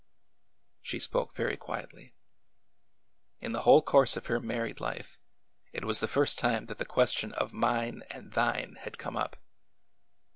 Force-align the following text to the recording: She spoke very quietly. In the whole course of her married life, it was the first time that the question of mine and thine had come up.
She 0.81 0.97
spoke 0.97 1.35
very 1.35 1.55
quietly. 1.55 2.15
In 3.39 3.51
the 3.51 3.61
whole 3.61 3.83
course 3.83 4.17
of 4.17 4.25
her 4.25 4.39
married 4.39 4.79
life, 4.79 5.19
it 5.73 5.85
was 5.85 5.99
the 5.99 6.07
first 6.07 6.39
time 6.39 6.65
that 6.65 6.79
the 6.79 6.85
question 6.85 7.33
of 7.33 7.53
mine 7.53 8.01
and 8.09 8.31
thine 8.33 8.77
had 8.81 8.97
come 8.97 9.15
up. 9.15 9.35